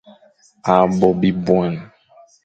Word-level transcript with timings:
A 0.73 0.75
Bo 0.97 1.09
bibuane. 1.19 1.81